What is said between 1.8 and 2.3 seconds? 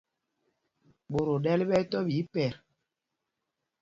ɛ́ tɔ̄ ɓɛ̌